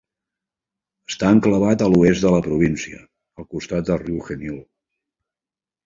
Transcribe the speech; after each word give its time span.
Està 1.11 1.29
enclavat 1.35 1.85
a 1.85 1.91
l'oest 1.93 2.25
de 2.27 2.33
la 2.39 2.41
província, 2.49 3.05
al 3.41 3.49
costat 3.55 3.93
del 3.93 4.05
riu 4.07 4.21
Genil. 4.31 4.61